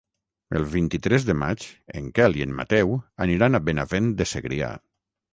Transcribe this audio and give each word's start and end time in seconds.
El 0.59 0.63
vint-i-tres 0.75 1.25
de 1.25 1.33
maig 1.41 1.65
en 1.99 2.07
Quel 2.19 2.39
i 2.39 2.43
en 2.45 2.55
Mateu 2.59 2.95
aniran 3.25 3.57
a 3.57 3.61
Benavent 3.67 4.09
de 4.23 4.27
Segrià. 4.33 4.71